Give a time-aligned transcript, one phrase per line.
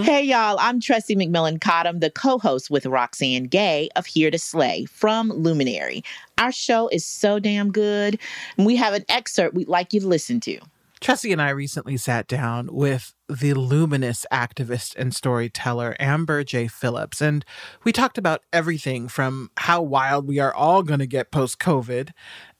[0.04, 4.38] Hey, y'all, I'm Tressie McMillan Cottom, the co host with Roxane Gay of Here to
[4.38, 6.02] Slay from Luminary.
[6.38, 8.18] Our show is so damn good,
[8.56, 10.58] and we have an excerpt we'd like you to listen to.
[11.00, 16.68] Tressie and I recently sat down with the luminous activist and storyteller Amber J.
[16.68, 17.42] Phillips, and
[17.84, 22.10] we talked about everything from how wild we are all going to get post COVID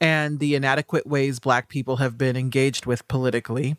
[0.01, 3.77] and the inadequate ways Black people have been engaged with politically.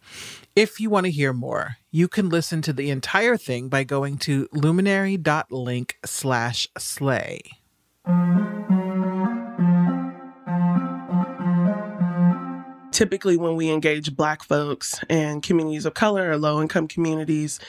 [0.56, 4.18] If you want to hear more, you can listen to the entire thing by going
[4.20, 7.42] to luminary.link slash slay.
[13.02, 17.60] Typically when we engage black folks and communities of color or low income communities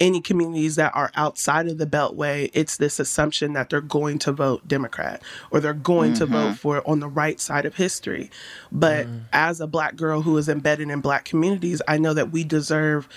[0.00, 4.32] any communities that are outside of the beltway it's this assumption that they're going to
[4.32, 6.18] vote democrat or they're going mm-hmm.
[6.18, 8.32] to vote for on the right side of history
[8.72, 9.20] but mm.
[9.32, 13.08] as a black girl who is embedded in black communities i know that we deserve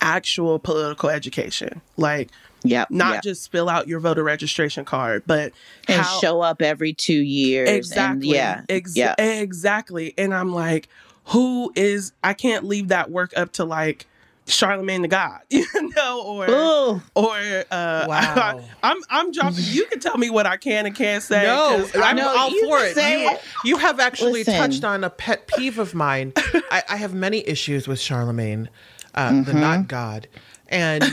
[0.00, 2.28] actual political education like
[2.62, 3.22] yeah, not yep.
[3.22, 5.52] just fill out your voter registration card, but
[5.88, 7.70] and how, show up every two years.
[7.70, 8.12] Exactly.
[8.12, 9.18] And yeah, ex- yep.
[9.18, 10.12] exactly.
[10.18, 10.86] And I'm like,
[11.30, 14.06] who is I can't leave that work up to like
[14.46, 15.64] Charlemagne the God, you
[15.94, 17.02] know, or Ooh.
[17.14, 17.62] or uh,
[18.08, 18.08] wow.
[18.10, 19.62] I, I'm I'm dropping.
[19.68, 21.44] You can tell me what I can and can't say.
[21.44, 22.96] No, I'm know, all for it.
[22.96, 24.54] You, you, have actually Listen.
[24.54, 26.32] touched on a pet peeve of mine.
[26.36, 28.68] I, I have many issues with Charlemagne,
[29.14, 29.42] uh, Mm-hmm.
[29.44, 30.26] the not God,
[30.68, 31.04] and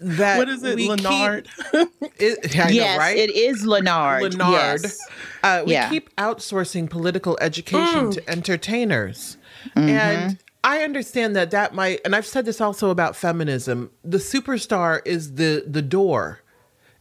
[0.00, 1.48] that what is it, we Lenard?
[1.72, 3.16] Keep, it, I yes, know, right?
[3.16, 4.34] it is Lenard.
[4.34, 4.80] Lenard.
[4.82, 4.98] Yes.
[5.42, 5.88] Uh, we Yeah.
[5.88, 8.12] keep outsourcing political education Mm.
[8.14, 9.36] to entertainers.
[9.76, 9.88] Mm-hmm.
[9.88, 15.00] And I understand that that might, and I've said this also about feminism, the superstar
[15.04, 16.40] is the, the door.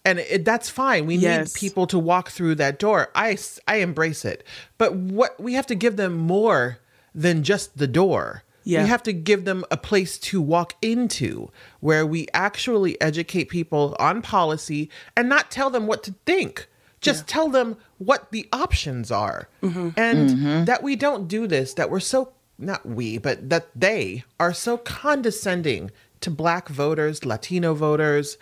[0.05, 1.05] And it, that's fine.
[1.05, 1.53] We Yes.
[1.53, 3.09] need people to walk through that door.
[3.13, 3.37] I
[3.67, 4.43] I embrace it.
[4.77, 6.79] But what we have to give them more
[7.13, 8.43] than just the door.
[8.67, 8.83] Yeah.
[8.83, 13.95] We have to give them a place to walk into where we actually educate people
[13.97, 16.67] on policy and not tell them what to think.
[16.99, 19.47] Just tell them what the options are.
[19.63, 19.89] Mm-hmm.
[19.97, 24.53] And that we don't do this, that we're so, not we, but that they are
[24.53, 25.91] so condescending
[26.21, 28.37] to Black voters, Latino voters,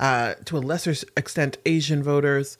[0.00, 2.58] uh, to a lesser extent, Asian voters,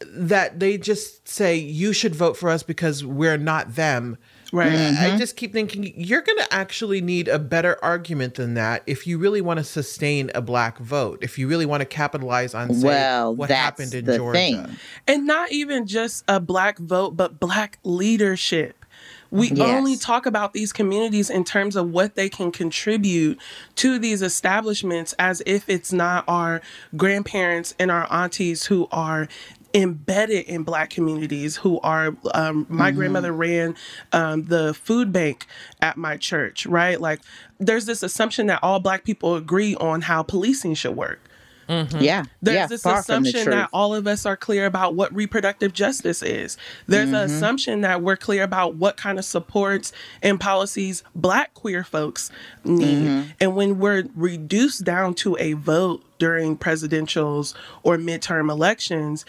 [0.00, 4.18] that they just say, you should vote for us because we're not them.
[4.52, 4.68] Right.
[4.68, 5.18] I mm-hmm.
[5.18, 9.18] just keep thinking you're going to actually need a better argument than that if you
[9.18, 11.18] really want to sustain a black vote.
[11.22, 14.38] If you really want to capitalize on say, Well, what happened in Georgia.
[14.38, 14.76] thing.
[15.06, 18.84] and not even just a black vote, but black leadership.
[19.30, 19.68] We Yes.
[19.68, 23.38] only talk about these communities in terms of what they can contribute
[23.76, 26.62] to these establishments as if it's not our
[26.96, 29.28] grandparents and our aunties who are
[29.76, 33.74] embedded in black communities who are um, my grandmother ran
[34.12, 35.46] um, the food bank
[35.82, 37.20] at my church right like
[37.58, 41.20] there's this assumption that all black people agree on how policing should work
[41.68, 42.22] Yeah.
[42.40, 45.12] there's yeah, this far from the assumption that all of us are clear about what
[45.14, 46.56] reproductive justice is.
[46.86, 47.34] There's an Mm-hmm.
[47.34, 52.30] assumption that we're clear about what kind of supports and policies black queer folks
[52.64, 53.08] need.
[53.08, 53.30] Mm-hmm.
[53.40, 59.24] And when we're reduced down to a vote during presidentials or midterm elections,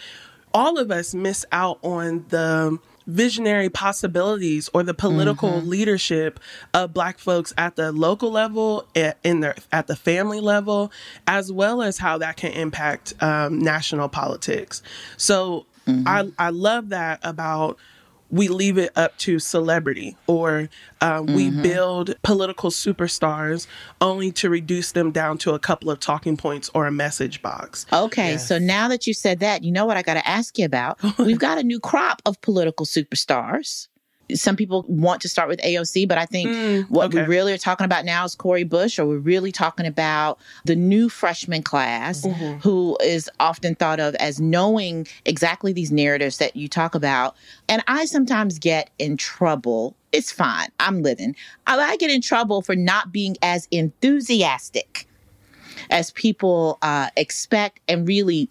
[0.54, 5.68] all of us miss out on the visionary possibilities or the political Mm-hmm.
[5.70, 6.38] leadership
[6.74, 10.92] of black folks at the local level at, in their at the family level
[11.26, 14.82] as well as how that can impact um, national politics
[15.16, 15.64] so
[16.04, 17.78] I, I love that about
[18.30, 20.68] we leave it up to celebrity or
[21.00, 23.66] um, we build political superstars
[24.00, 27.86] only to reduce them down to a couple of talking points or a message box
[27.92, 30.64] Okay, so now that you said that, you know what I got to ask you
[30.64, 30.98] about?
[31.18, 33.88] We've got a new crop of political superstars.
[34.34, 37.58] Some people want to start with AOC, but I think Mm, what we really are
[37.58, 42.26] talking about now is Cori Bush, or we're really talking about the new freshman class
[42.26, 42.58] Mm-hmm.
[42.58, 47.36] who is often thought of as knowing exactly these narratives that you talk about.
[47.68, 49.94] And I sometimes get in trouble.
[50.12, 50.68] It's fine.
[50.80, 51.34] I'm living.
[51.66, 55.06] I I get in trouble for not being as enthusiastic
[55.90, 58.48] as people uh, expect and really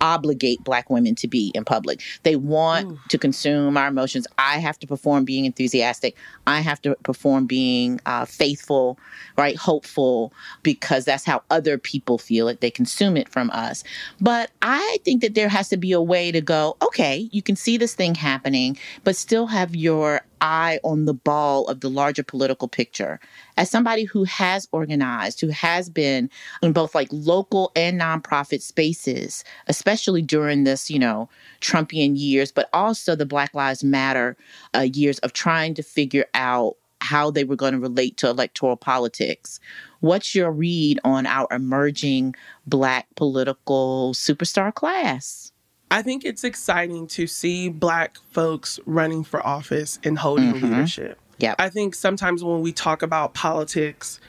[0.00, 2.00] obligate black women to be in public.
[2.22, 4.26] They want to consume our emotions.
[4.38, 6.16] I have to perform being enthusiastic.
[6.46, 8.98] I have to perform being uh, faithful,
[9.36, 9.56] right?
[9.56, 10.32] Hopeful,
[10.62, 12.60] because that's how other people feel it.
[12.60, 13.84] They consume it from us.
[14.20, 17.56] But I think that there has to be a way to go, okay, you can
[17.56, 22.22] see this thing happening, but still have your eye on the ball of the larger
[22.22, 23.20] political picture.
[23.56, 26.30] As somebody who has organized, who has been
[26.62, 31.28] in both like local and nonprofit spaces, especially during this, you know,
[31.60, 34.36] Trumpian years, but also the Black Lives Matter
[34.74, 38.76] uh, years of trying to figure out how they were going to relate to electoral
[38.76, 39.58] politics.
[40.00, 42.34] What's your read on our emerging
[42.66, 45.52] Black political superstar class?
[45.90, 50.62] I think it's exciting to see Black folks running for office and holding Mhm.
[50.62, 51.18] leadership.
[51.38, 51.56] Yep.
[51.58, 54.20] I think sometimes when we talk about politics,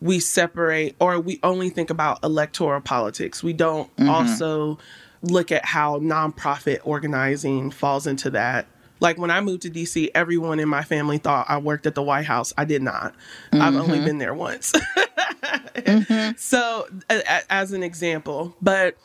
[0.00, 3.42] we separate or we only think about electoral politics.
[3.42, 4.08] We don't Mhm.
[4.08, 4.78] also
[5.22, 8.66] look at how nonprofit organizing falls into that.
[9.00, 12.02] Like when I moved to DC, everyone in my family thought I worked at the
[12.02, 12.52] White House.
[12.58, 13.14] I did not.
[13.52, 14.04] I've only Mhm.
[14.04, 14.72] been there once.
[15.74, 16.38] Mhm.
[16.38, 18.96] So, a- a- as an example, but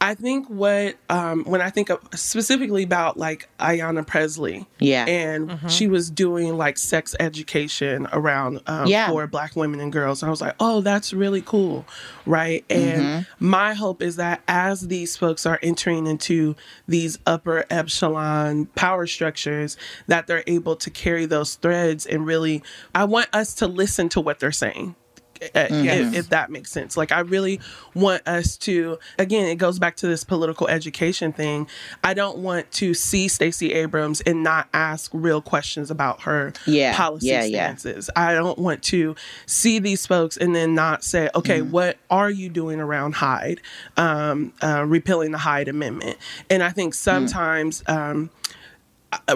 [0.00, 5.04] I think what um, when I think of specifically about like Ayanna Pressley, Yeah.
[5.06, 9.08] and she was doing like sex education around um, Yeah.
[9.08, 11.84] for Black women and girls, and I was like, oh, that's really cool,
[12.26, 12.64] right?
[12.70, 13.26] And Mhm.
[13.40, 16.54] my hope is that as these folks are entering into
[16.86, 22.62] these upper echelon power structures, that they're able to carry those threads and really,
[22.94, 24.94] I want us to listen to what they're saying
[25.40, 25.70] Yes.
[25.70, 26.96] if, if that makes sense.
[26.96, 27.60] Like, I really
[27.94, 31.68] want us to, again, it goes back to this political education thing.
[32.04, 36.96] I don't want to see Stacey Abrams and not ask real questions about her Yeah,
[36.96, 37.64] policy yeah, yeah.
[37.76, 38.10] stances.
[38.16, 39.14] I don't want to
[39.46, 41.70] see these folks and then not say, okay, Mm.
[41.70, 43.60] what are you doing around Hyde,
[43.96, 46.16] um, uh, repealing the Hyde Amendment?
[46.50, 46.74] And I Mm.
[46.74, 48.57] think sometimes, um, a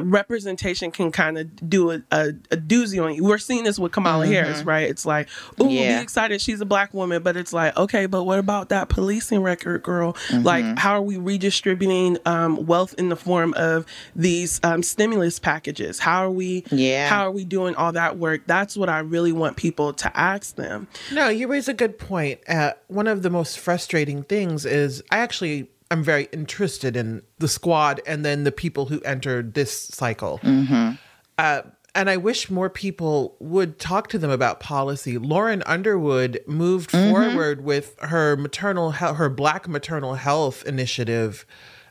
[0.01, 3.25] representation can kind of do a, a, a doozy on you.
[3.25, 4.89] We're seeing this with Kamala Harris, right?
[4.89, 5.29] It's like,
[5.61, 5.99] oh, Yeah.
[5.99, 9.41] be excited she's a black woman, but it's like, okay, but what about that policing
[9.43, 10.17] record, girl?
[10.33, 15.99] Like, how are we redistributing um, wealth in the form of these um, stimulus packages?
[15.99, 16.65] How are we?
[16.71, 17.09] Yeah.
[17.09, 18.43] How are we doing all that work?
[18.47, 20.89] That's what I really want people to ask them.
[21.13, 22.41] No, you raise a good point.
[22.49, 27.49] Uh, one of the most frustrating things is I actually am very interested in the
[27.49, 30.41] squad and then the people who entered this cycle.
[30.43, 30.93] Mm-hmm.
[31.39, 31.63] Uh,
[31.95, 35.19] and I wish more people would talk to them about policy.
[35.19, 37.11] Lauren Underwood moved mm-hmm.
[37.11, 41.45] forward with her maternal health, her Black maternal health initiative.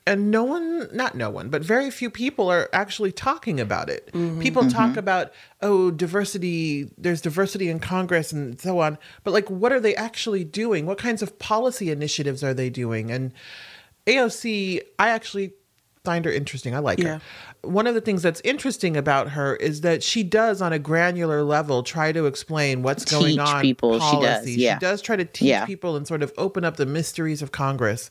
[0.07, 4.07] And no one, not no one, but very few people are actually talking about it.
[4.13, 4.41] Mm-hmm.
[4.41, 5.31] People talk about,
[5.61, 8.97] oh, diversity, there's diversity in Congress and so on.
[9.23, 10.87] But like, what are they actually doing?
[10.87, 13.11] What kinds of policy initiatives are they doing?
[13.11, 13.31] And
[14.07, 15.53] AOC, I actually
[16.03, 16.75] find her interesting.
[16.75, 17.19] I like Yeah.
[17.19, 17.21] her.
[17.69, 21.43] One of the things that's interesting about her is that she does, on a granular
[21.43, 23.61] level, try to explain what's going on.
[23.61, 23.99] people.
[23.99, 24.75] She does, yeah.
[24.75, 25.65] She does try to teach Yeah.
[25.67, 28.09] people and sort of open up the mysteries of Congress.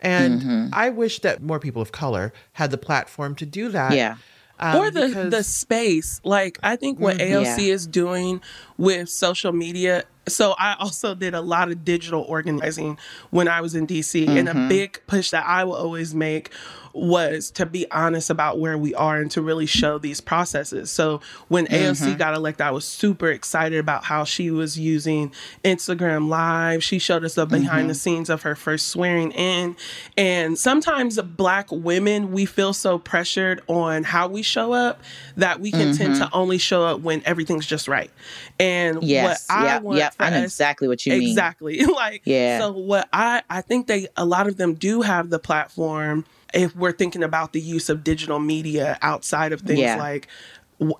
[0.00, 0.66] And Mm-hmm.
[0.72, 3.92] I wish that more people of color had the platform to do that.
[3.92, 4.16] Yeah.
[4.60, 6.20] Um, or the because- the space.
[6.24, 8.40] Like I think what Mm, AOC is doing
[8.78, 10.04] with social media.
[10.28, 12.98] So I also did a lot of digital organizing
[13.30, 14.66] when I was in DC, and Mm-hmm.
[14.66, 16.50] a big push that I will always make
[16.94, 20.90] was to be honest about where we are and to really show these processes.
[20.90, 21.92] So when Mm-hmm.
[22.12, 25.32] AOC got elected, I was super excited about how she was using
[25.64, 26.82] Instagram Live.
[26.84, 27.98] She showed us the behind the Mm-hmm.
[27.98, 29.76] scenes of her first swearing in.
[30.18, 35.00] And sometimes black women, we feel so pressured on how we show up
[35.36, 38.10] that we can tend to only show up when everything's just right.
[38.58, 39.04] And Mm-hmm.
[39.04, 39.46] Yes.
[39.48, 39.82] what I Yep.
[39.82, 40.14] want Yep.
[40.18, 41.28] I know us- exactly what you mean.
[41.28, 42.58] exactly like Yeah.
[42.60, 46.74] so what i i think they a lot of them do have the platform if
[46.74, 49.96] we're thinking about the use of digital media outside of things Yeah.
[49.96, 50.28] like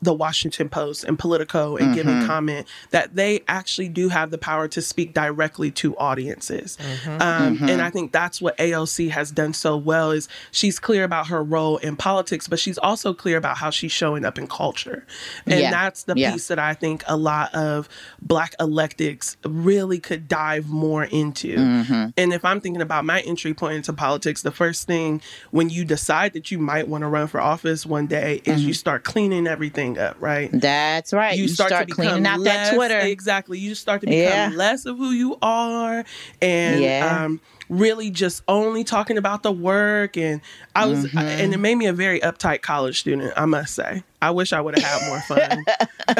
[0.02, 2.26] the Washington Post and Politico and giving Mm-hmm.
[2.26, 6.76] comment that they actually do have the power to speak directly to audiences.
[6.80, 7.22] Mm-hmm.
[7.22, 11.28] Um, And I think that's what AOC has done so well is she's clear about
[11.28, 15.06] her role in politics, but she's also clear about how she's showing up in culture.
[15.46, 15.70] And Yeah.
[15.70, 16.32] that's the Yeah.
[16.32, 17.88] piece that I think a lot of
[18.20, 21.56] black electics really could dive more into.
[21.56, 22.06] Mm-hmm.
[22.16, 25.20] And if I'm thinking about my entry point into politics, the first thing
[25.52, 28.68] when you decide that you might want to run for office one day is Mm-hmm.
[28.68, 29.67] you start cleaning everything
[29.98, 30.50] up, right?
[30.52, 31.36] That's right.
[31.36, 32.98] You, start, to become cleaning out that Twitter.
[32.98, 33.58] Exactly.
[33.58, 34.56] You just start to become Yeah.
[34.56, 36.04] less of who you are.
[36.40, 37.24] And Yeah.
[37.24, 40.40] um, really just only talking about the work and
[40.74, 41.18] I was Mm-hmm.
[41.18, 44.02] and it made me a very uptight college student, I must say.
[44.20, 45.64] I wish I would have had more fun.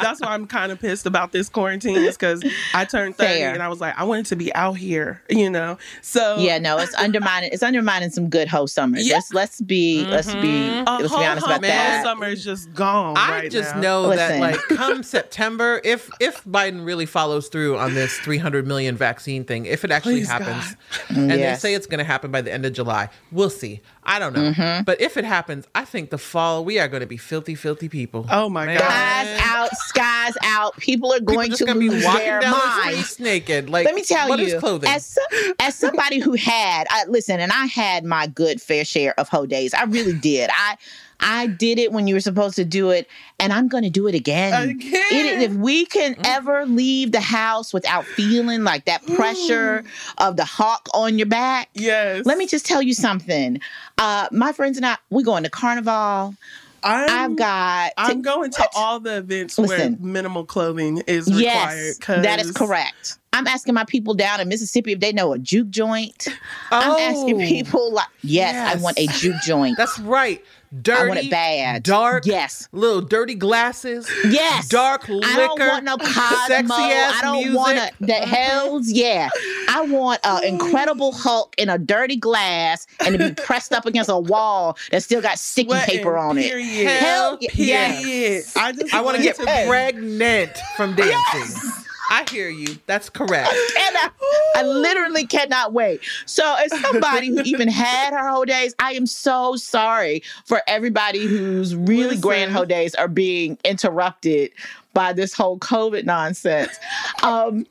[0.00, 2.42] That's why I'm kind of pissed about this quarantine is because
[2.74, 3.52] I turned 30 Fair.
[3.52, 5.78] and I was like, I wanted to be out here, you know?
[6.00, 7.50] So Yeah, no, it's undermining.
[7.52, 9.06] It's undermining some good whole summers.
[9.06, 9.16] Yeah.
[9.16, 12.02] Let's let's be let's be a let's whole be honest about hump that.
[12.04, 13.16] summer is just gone.
[13.16, 13.80] I right just now.
[13.82, 18.96] know that like come September, if if Biden really follows through on this 300 million
[18.96, 20.76] vaccine thing, if it actually Please, happens,
[21.10, 21.28] and Yes.
[21.28, 21.28] Mm-hmm.
[21.28, 23.80] they say it's going to happen by the end of July, we'll see.
[24.04, 27.06] I don't know, but if it happens, I think the fall we are going to
[27.06, 28.26] be filthy, filthy people.
[28.30, 28.78] Oh my Man.
[28.78, 28.88] God.
[28.88, 30.76] Skies out, skies out.
[30.78, 33.10] People are People going just to gonna be walking their down the minds.
[33.10, 33.70] streets naked.
[33.70, 34.88] Like, Let me tell what you, is clothing?
[34.90, 39.18] as some, as somebody who had, I, listen, and I had my good fair share
[39.20, 39.74] of hoe days.
[39.74, 40.50] I really did.
[40.52, 40.76] I
[41.24, 43.06] I did it when you were supposed to do it,
[43.38, 44.70] and I'm going to do it again.
[44.70, 44.92] Again?
[45.12, 46.22] It- if we can Mm.
[46.26, 49.84] ever leave the house without feeling like that pressure
[50.18, 52.26] of the hawk on your back, Yes.
[52.26, 53.60] let me just tell you something.
[53.98, 56.34] Uh, my friends and I, we're going to Carnival.
[56.82, 57.92] I'm, I've got.
[57.96, 58.70] I'm going to What?
[58.74, 59.98] all the events Listen.
[60.00, 61.94] where minimal clothing is required.
[61.98, 63.18] Yes, that is correct.
[63.34, 66.28] I'm asking my people down in Mississippi if they know a juke joint.
[66.70, 67.46] I'm asking Oh.
[67.46, 69.76] people like, yes, I want a juke joint.
[69.78, 70.44] That's right.
[70.80, 71.82] Dirty, I want it bad.
[71.82, 72.66] dark, Yes.
[72.72, 74.68] little dirty glasses, Yes.
[74.68, 76.46] dark liquor, I don't want no Cosmo.
[76.46, 77.56] sexy ass I don't music.
[77.56, 78.90] want a, the hells.
[78.90, 79.28] Yeah.
[79.68, 84.08] I want an incredible Hulk in a dirty glass and to be pressed up against
[84.08, 86.42] a wall that still got sticky Sweating, paper on it.
[86.50, 86.88] period.
[86.88, 88.56] Hell y- yes.
[88.56, 91.81] I just I want to get pregnant from dancing.
[92.12, 92.78] I hear you.
[92.86, 93.48] That's correct.
[93.48, 94.10] And I,
[94.56, 96.02] I literally cannot wait.
[96.26, 101.24] So, as somebody who even had her whole days, I am so sorry for everybody
[101.26, 102.20] whose really Listen.
[102.20, 104.52] grand whole days are being interrupted
[104.92, 106.76] by this whole COVID nonsense.
[107.22, 107.66] Um,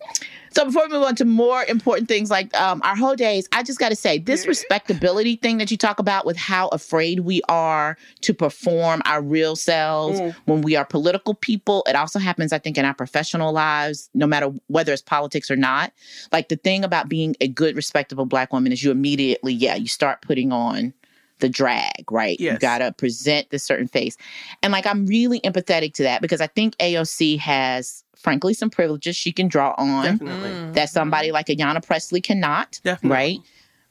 [0.52, 3.64] so before we move on to more important things like um, our whole days, I
[3.64, 7.42] just got to say this respectability thing that you talk about with how afraid we
[7.48, 11.84] are to perform our real selves when we are political people.
[11.88, 15.56] It also happens, I think, in our professional lives, no matter whether it's politics or
[15.56, 15.94] not.
[16.32, 19.88] Like the thing about being a good, respectable black woman is you immediately, yeah, you
[19.88, 20.94] start putting on
[21.42, 22.40] the drag, right?
[22.54, 24.16] You got to present this certain face.
[24.64, 29.16] And like, I'm really empathetic to that because I think AOC has, frankly, some privileges
[29.16, 30.50] she can draw on Definitely.
[30.50, 30.74] Mm.
[30.74, 33.16] that somebody like Ayanna Pressley cannot, Definitely.
[33.16, 33.40] right?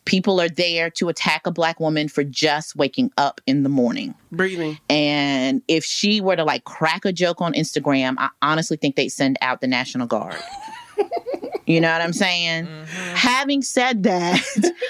[0.06, 4.14] People are there to attack a black woman for just waking up in the morning.
[4.32, 4.78] Breathing.
[4.88, 9.10] And if she were to like crack a joke on Instagram, I honestly think they'd
[9.10, 10.37] send out the National Guard.
[11.70, 12.66] you know what I'm saying?
[13.14, 14.40] Having said that,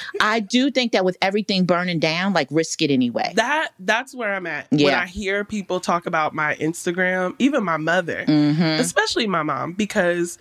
[0.21, 3.33] I do think that with everything burning down, like risk it anyway.
[3.37, 4.67] That that's where I'm at.
[4.71, 8.79] When I hear people talk about my Instagram, even my mother, Mhm.
[8.79, 10.39] especially my mom, because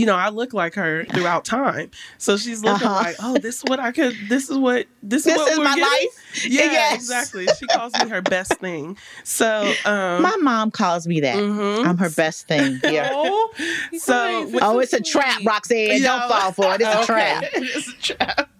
[0.00, 1.90] you know, I look like her throughout time.
[2.16, 3.02] So she's looking Uh-huh.
[3.04, 5.58] like, oh, this is what I could this is what this, This is what is
[5.58, 6.08] we're my getting?
[6.08, 6.44] life.
[6.48, 6.94] Yeah, Yes.
[6.94, 7.46] exactly.
[7.58, 8.96] She calls me her best thing.
[9.24, 11.36] So um My mom calls me that.
[11.36, 11.84] mhm.
[11.86, 12.80] I'm her best thing.
[12.90, 13.10] Yeah.
[13.12, 13.52] Oh,
[13.98, 16.02] So- Oh, it's a trap, Roxane.
[16.02, 16.28] Don't Yo.
[16.28, 16.80] fall for it.
[16.80, 17.04] It's a Okay.
[17.04, 17.44] trap.
[17.54, 18.50] it's a trap.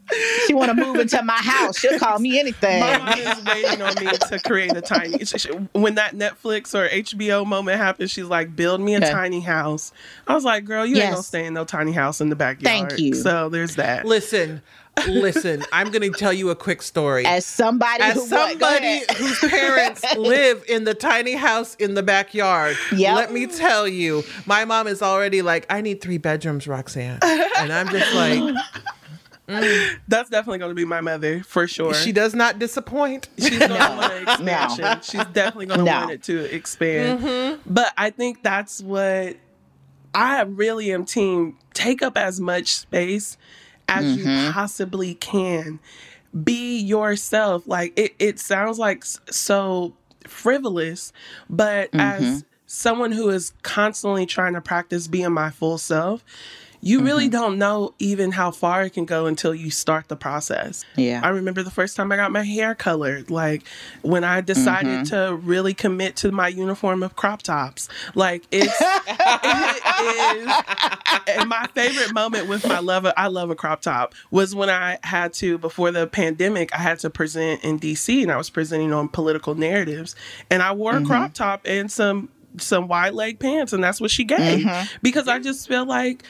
[0.46, 1.78] She want to move into my house.
[1.78, 2.80] She'll call me anything.
[2.80, 5.24] My mom is waiting on me to create a tiny.
[5.24, 9.10] she- she- When that Netflix or HBO moment happens, she's like, "Build me a Okay.
[9.10, 9.92] tiny house."
[10.26, 12.88] I was like, "Girl, you ain't gonna stay in no tiny house in the backyard."
[12.90, 13.14] Thank you.
[13.14, 14.04] So there's that.
[14.04, 14.62] Listen,
[15.08, 15.64] listen.
[15.72, 17.24] I'm going to tell you a quick story.
[17.24, 22.76] As somebody As who somebody whose parents live in the tiny house in the backyard,
[22.92, 23.16] Yep.
[23.16, 27.18] let me tell you, my mom is already like, I need three bedrooms, Roxane.
[27.22, 28.54] And I'm just like,
[29.50, 29.98] Mm.
[30.08, 31.94] That's definitely going to be my mother for sure.
[31.94, 33.28] she does not disappoint.
[33.38, 35.00] She's going to want an expansion.
[35.02, 35.92] She's definitely going to No.
[35.92, 37.20] want it to expand.
[37.20, 37.60] Mm-hmm.
[37.66, 39.36] But I think that's what
[40.14, 43.36] I really am team take up as much space
[43.88, 44.52] as you mm-hmm.
[44.52, 45.80] possibly can.
[46.44, 47.66] Be yourself.
[47.66, 49.94] Like it, it sounds like so
[50.26, 51.12] frivolous,
[51.48, 52.38] but as mm-hmm.
[52.66, 56.24] someone who is constantly trying to practice being my full self,
[56.82, 57.32] you really mm-hmm.
[57.32, 60.84] don't know even how far it can go until you start the process.
[60.96, 61.20] Yeah.
[61.22, 63.62] I remember the first time I got my hair colored, like
[64.02, 65.14] when I decided mm-hmm.
[65.14, 67.88] to really commit to my uniform of crop tops.
[68.14, 70.52] Like it's it is
[71.26, 74.70] and my favorite moment with my love of, I love a crop top was when
[74.70, 78.50] I had to before the pandemic I had to present in DC and I was
[78.50, 80.16] presenting on political narratives
[80.48, 81.06] and I wore a mm-hmm.
[81.06, 84.66] crop top and some some wide leg pants and that's what she gave
[85.02, 86.24] because I just feel like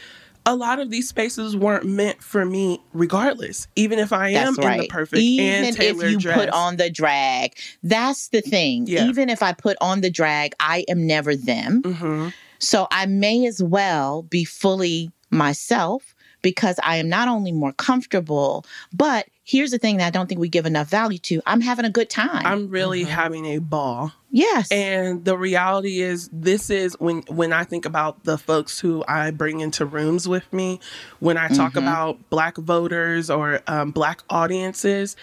[0.47, 4.67] a lot of these spaces weren't meant for me regardless even if I am That's
[4.67, 6.37] in the perfect Even and if you dress.
[6.39, 8.87] put on the drag, that's the thing.
[8.87, 9.07] Yeah.
[9.07, 11.83] Even if I put on the drag, I am never them.
[11.83, 12.33] Mhm.
[12.59, 18.65] So I may as well be fully myself because I am not only more comfortable,
[18.93, 21.43] but here's the thing that I don't think we give enough value to.
[21.47, 22.47] I'm having a good time.
[22.47, 24.13] I'm really having a ball.
[24.31, 24.71] Yes.
[24.73, 29.31] And the reality is this is when when I think about the folks who I
[29.31, 30.81] bring into rooms with me,
[31.21, 35.17] when I talk about black voters or um, black audiences,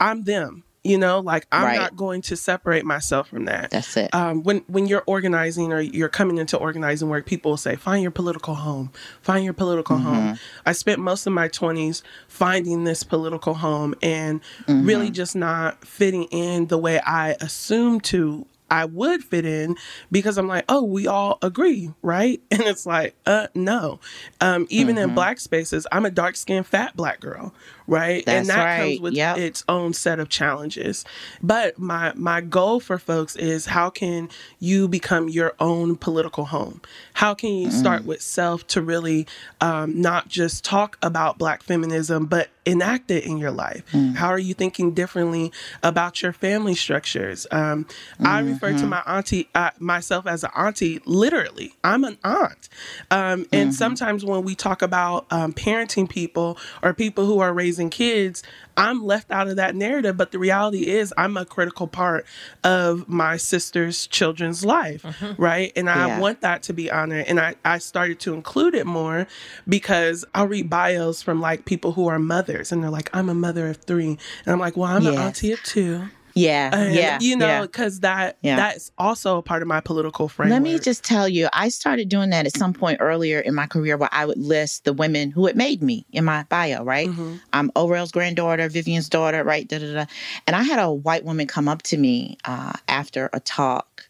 [0.00, 0.64] I'm them.
[0.86, 1.76] You know, like I'm Right.
[1.76, 3.70] not going to separate myself from that.
[3.70, 4.14] That's it.
[4.14, 8.02] Um, when when you're organizing or you're coming into organizing work, people will say, "Find
[8.02, 8.90] your political home.
[9.20, 10.06] Find your political Mm-hmm.
[10.06, 14.86] home." I spent most of my 20s finding this political home and Mm-hmm.
[14.86, 18.46] really just not fitting in the way I assumed to.
[18.68, 19.76] I would fit in
[20.10, 22.40] because I'm like, oh, we all agree, right?
[22.50, 24.00] And it's like, uh, no.
[24.40, 25.10] Um, even Mm-hmm.
[25.10, 27.54] in black spaces, I'm a dark skinned fat black girl,
[27.86, 28.24] right?
[28.26, 28.80] and that right.
[28.88, 29.38] comes with Yep.
[29.38, 31.04] its own set of challenges.
[31.42, 34.28] But my my goal for folks is how can
[34.58, 36.80] you become your own political home?
[37.14, 39.26] How can you start with self to really
[39.60, 43.84] um, not just talk about Black feminism, but enact it in your life?
[44.16, 45.52] How are you thinking differently
[45.82, 47.46] about your family structures?
[47.50, 47.86] Um,
[48.22, 51.00] I refer to my auntie uh, myself as an auntie.
[51.06, 52.68] Literally, I'm an aunt.
[53.10, 57.75] Um, and sometimes when we talk about um, parenting people or people who are raising
[57.90, 58.42] kids,
[58.76, 60.16] I'm left out of that narrative.
[60.16, 62.26] But the reality is, I'm a critical part
[62.64, 65.40] of my sister's children's life, mm-hmm.
[65.40, 65.72] right?
[65.76, 66.18] And I Yeah.
[66.20, 67.26] want that to be honored.
[67.26, 69.26] And I, I started to include it more
[69.68, 73.34] because I'll read bios from like people who are mothers and they're like, I'm a
[73.34, 74.06] mother of three.
[74.06, 74.18] And
[74.52, 76.08] I'm like, well, I'm an auntie of two.
[76.36, 76.70] Yeah.
[76.72, 77.18] And, yeah.
[77.20, 77.62] You know, yeah.
[77.62, 78.56] because that Yeah.
[78.56, 80.52] that's also a part of my political framework.
[80.52, 83.66] Let me just tell you, I started doing that at some point earlier in my
[83.66, 87.08] career where I would list the women who had made me in my bio, right?
[87.08, 87.36] Mm-hmm.
[87.54, 89.66] I'm Orel's granddaughter, Vivian's daughter, right?
[89.66, 90.04] Da, da, da.
[90.46, 94.08] And I had a white woman come up to me uh, after a talk.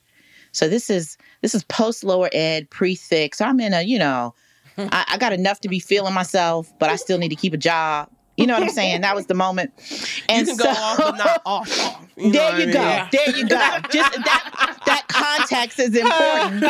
[0.52, 3.34] So this is this is post lower ed, pre thick.
[3.34, 4.34] So I'm in a, you know,
[4.78, 7.58] I, I got enough to be feeling myself, but I still need to keep a
[7.58, 8.10] job.
[8.36, 9.00] You know what I'm saying?
[9.00, 9.72] That was the moment.
[9.90, 11.80] you And can so, go off, but not off.
[11.80, 12.06] off.
[12.16, 12.82] You there you I go.
[12.84, 13.08] mean?
[13.12, 13.56] There you go.
[13.90, 16.64] Just that that context is important.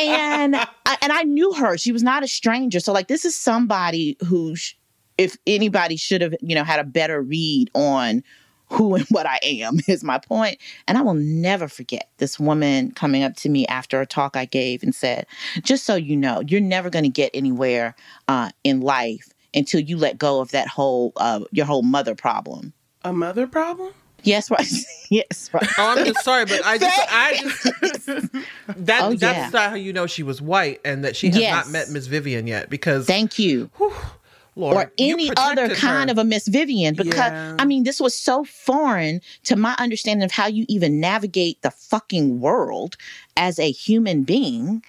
[0.00, 1.76] And I, and I knew her.
[1.78, 2.80] She was not a stranger.
[2.80, 4.74] So like this is somebody who, sh-
[5.18, 8.22] if anybody should have, you know, had a better read on
[8.68, 10.58] who and what I am is my point.
[10.88, 14.44] And I will never forget this woman coming up to me after a talk I
[14.46, 15.26] gave and said,
[15.62, 17.94] "Just so you know, you're never going to get anywhere
[18.28, 22.72] uh, in life." Until you let go of that whole uh, your whole mother problem.
[23.04, 23.92] A mother problem?
[24.22, 24.66] Yes, right.
[25.10, 25.68] yes, right.
[25.76, 28.32] Oh, I'm just sorry, but I just, I just,
[28.86, 31.52] that Oh, that's not how you know she was white and that she has Yes.
[31.52, 33.70] not met Miss Vivian yet because Thank you.
[34.56, 36.12] Lord, or any other kind her.
[36.12, 37.56] of a Miss Vivian because Yeah.
[37.58, 41.70] I mean this was so foreign to my understanding of how you even navigate the
[41.72, 42.96] fucking world
[43.36, 44.82] as a human being.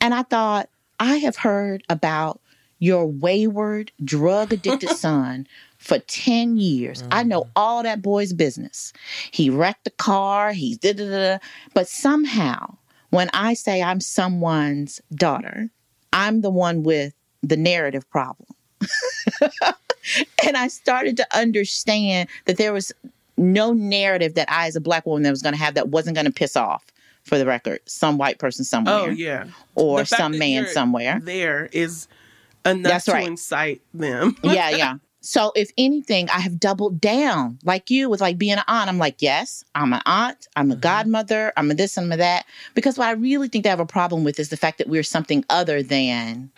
[0.00, 0.68] And I thought,
[1.00, 2.40] I have heard about
[2.78, 5.46] your wayward, drug addicted son
[5.78, 7.04] for 10 years.
[7.10, 7.50] I know mm-hmm.
[7.56, 8.92] all that boy's business.
[9.30, 11.36] He wrecked the car, he's da da da.
[11.36, 11.38] da.
[11.74, 12.76] But somehow,
[13.10, 15.70] when I say I'm someone's daughter,
[16.12, 18.48] I'm the one with the narrative problem.
[20.44, 22.92] and I started to understand that there was
[23.36, 26.16] no narrative that I, as a black woman, that was going to have that wasn't
[26.16, 26.84] going to piss off,
[27.28, 29.44] for the record, some white person oh, somewhere, Oh yeah.
[29.74, 31.20] or some man somewhere.
[31.22, 32.08] There is
[32.64, 33.26] enough That's to right.
[33.26, 34.36] incite them.
[34.42, 34.94] yeah, yeah.
[35.20, 38.88] So if anything, I have doubled down like you with like being an aunt.
[38.88, 40.80] I'm like, yes, I'm an aunt, I'm a Mm-hmm.
[40.80, 42.46] godmother, I'm a this and I'm a that.
[42.74, 45.02] Because what I really think they have a problem with is the fact that we're
[45.02, 46.50] something other than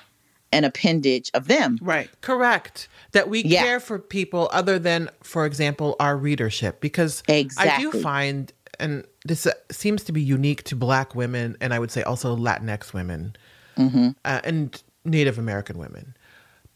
[0.53, 1.79] an appendage of them.
[1.81, 2.11] Right.
[2.21, 2.89] Correct.
[3.13, 3.63] That we Yeah.
[3.63, 6.81] care for people other than, for example, our readership.
[6.81, 11.73] Because I do find, and this uh, seems to be unique to Black women, and
[11.73, 13.37] I would say also Latinx women
[13.79, 14.09] Mm-hmm.
[14.25, 16.15] uh, and Native American women.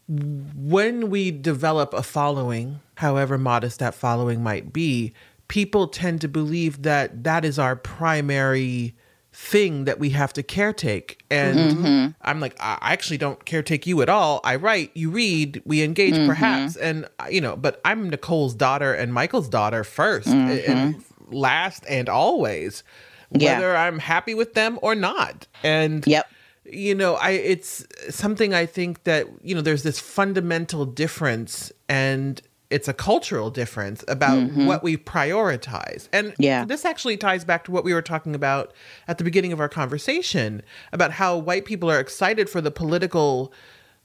[0.07, 5.13] When we develop a following, however modest that following might be,
[5.47, 8.93] people tend to believe that that is our primary
[9.33, 11.17] thing that we have to caretake.
[11.29, 12.07] And Mm-hmm.
[12.21, 14.39] I'm like, I actually don't caretake you at all.
[14.43, 16.27] I write, you read, we engage Mm-hmm.
[16.27, 16.75] perhaps.
[16.77, 20.71] And, uh, you know, but I'm Nicole's daughter and Michael's daughter 1st Mm-hmm.
[20.71, 22.83] and last and always,
[23.31, 23.55] Yeah.
[23.55, 25.47] whether I'm happy with them or not.
[25.63, 26.27] And, Yep.
[26.71, 32.41] You know i it's something i think that you know there's this fundamental difference and
[32.71, 36.41] it's a cultural difference about what we prioritize and Mm-hmm.
[36.43, 36.65] Yeah.
[36.65, 38.73] this actually ties back to what we were talking about
[39.07, 43.53] at the beginning of our conversation about how white people are excited for the political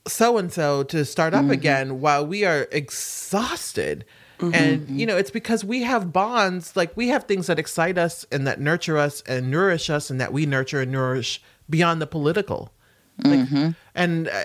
[0.07, 1.45] so and so to start Mm-hmm.
[1.45, 4.05] up again while we are exhausted
[4.53, 8.25] and you know it's because we have bonds like we have things that excite us
[8.31, 11.39] and that nurture us and nourish us and that we nurture and nourish
[11.71, 12.71] beyond the political
[13.23, 13.47] Like,
[13.95, 14.43] And uh,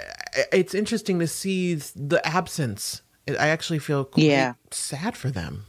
[0.52, 3.02] it's interesting to see the absence.
[3.28, 4.54] I actually feel quite Yeah.
[4.70, 5.64] sad for them.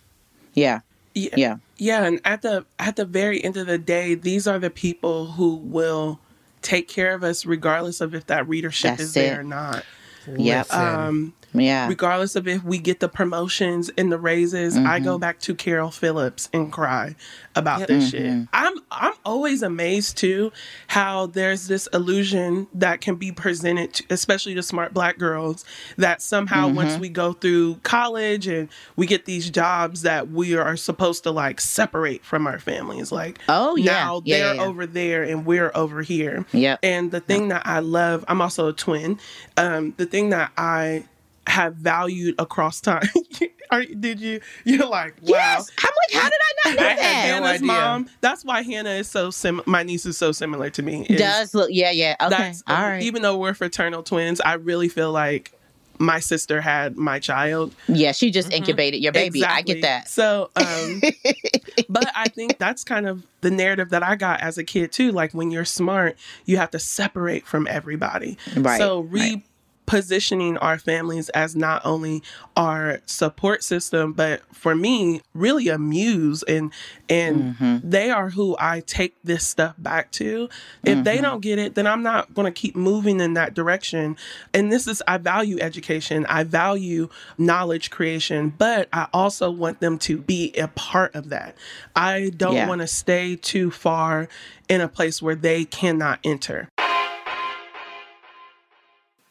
[0.53, 0.79] Yeah.
[1.13, 1.35] Yeah.
[1.35, 1.55] Yeah.
[1.77, 5.31] Yeah, and at the at the very end of the day, these are the people
[5.37, 6.19] who will
[6.61, 9.85] take care of us regardless of if that readership That's is there or not.
[10.27, 10.73] Yep.
[10.73, 11.87] Um Yeah.
[11.87, 15.05] regardless of if we get the promotions and the raises, I Mm-hmm.
[15.05, 17.15] go back to Carol Phillips and cry
[17.55, 18.21] about this shit.
[18.23, 18.43] Mm-hmm.
[18.53, 20.51] I'm I'm always amazed too
[20.87, 25.65] how there's this illusion that can be presented, to, especially to smart black girls,
[25.97, 26.75] that somehow Mm-hmm.
[26.75, 31.31] once we go through college and we get these jobs that we are supposed to
[31.31, 33.11] like separate from our families.
[33.11, 33.91] Like Oh, yeah.
[33.93, 34.67] now Yeah, they're yeah, yeah.
[34.67, 36.45] over there and we're over here.
[36.51, 36.77] Yeah.
[36.83, 39.19] And the thing that I love, I'm also a twin.
[39.57, 41.05] Um, the thing that I
[41.47, 43.07] have valued across time.
[43.71, 44.39] Are, did you?
[44.63, 45.27] You're like, wow.
[45.29, 45.69] Yes.
[45.79, 47.27] I'm like, how did I not know I had that?
[47.27, 47.67] no Hannah's idea.
[47.67, 48.09] mom.
[48.21, 49.61] That's why Hannah is so sim.
[49.65, 51.05] My niece is so similar to me.
[51.09, 52.15] is Does look, yeah, yeah.
[52.21, 52.29] Okay.
[52.29, 53.01] that's- All right.
[53.03, 55.51] Even though we're fraternal twins, I really feel like
[55.99, 57.73] my sister had my child.
[57.87, 59.43] yeah, she just incubated your baby.
[59.43, 60.07] I get that.
[60.07, 61.01] So, um,
[61.89, 65.11] but I think that's kind of the narrative that I got as a kid too.
[65.11, 68.37] Like when you're smart, you have to separate from everybody.
[68.55, 69.41] Right, So right.
[69.87, 72.21] Repositioning our families as not only
[72.55, 76.71] our support system, but for me, really a muse and
[77.09, 77.89] and Mm-hmm.
[77.89, 80.49] they are who I take this stuff back to.
[80.83, 81.03] If Mm-hmm.
[81.03, 84.17] they don't get it, then I'm not going to keep moving in that direction.
[84.53, 86.25] And this is I value education.
[86.27, 91.55] I value knowledge creation, but I also want them to be a part of that.
[91.95, 92.67] I don't Yeah.
[92.67, 94.27] want to stay too far
[94.67, 96.67] in a place where they cannot enter.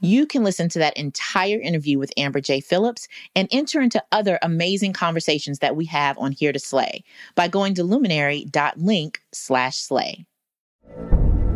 [0.06, 2.60] You can listen to that entire interview with Amber J.
[2.60, 7.02] Phillips and enter into other amazing conversations that we have on Here to Slay
[7.34, 10.24] by going to luminary.link slash slay.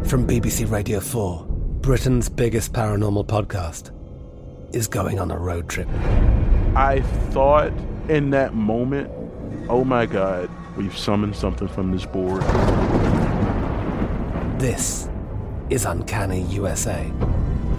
[0.02, 1.46] From BBC Radio 4,
[1.80, 3.92] Britain's biggest paranormal podcast
[4.74, 5.88] is going on a road trip.
[6.74, 7.72] I thought
[8.08, 9.12] in that moment,
[9.68, 12.42] oh my God, we've summoned something from this board.
[14.58, 15.08] This
[15.70, 17.12] is Uncanny USA.